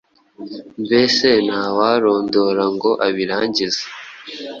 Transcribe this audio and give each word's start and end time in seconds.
mbese 0.85 1.27
ntawarondora 1.45 2.63
ngo 2.75 2.91
abirangize. 3.07 3.83